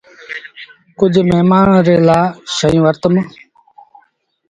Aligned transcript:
ڪجھ 0.99 1.19
مهمآݩ 1.29 1.67
ري 1.69 1.75
کآڻ 1.87 1.99
لآ 2.07 2.19
شئيٚن 2.55 2.81
وٺتم۔ 2.85 3.13